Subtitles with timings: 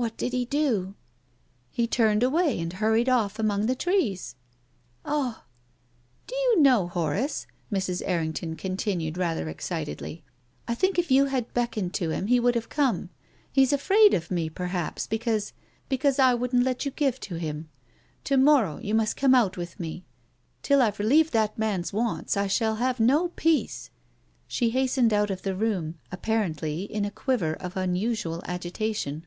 [0.00, 0.94] "What did he do?""
[1.72, 4.36] He turned away and hurried off among the trees.""
[5.04, 5.44] Ah!""
[6.28, 8.00] Do you know, Horace," Mrs.
[8.04, 10.22] Errington con tinued rather excitedly,"
[10.68, 13.10] I think if you had beck oned to him he would have come.
[13.50, 15.52] He's afraid of me, perhaps, because—
[15.88, 17.68] because I wouldn't let you give to him.
[18.22, 20.04] To morrow you must come out with me.
[20.62, 23.90] Till I've relieved that man's wants I shall have no peace."
[24.46, 29.26] She hastened out of the room, apparently in a quiver of unusual agitation.